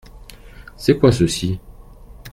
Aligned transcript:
C’est 0.77 0.97
quoi 0.97 1.11
ceux-ci? 1.11 1.59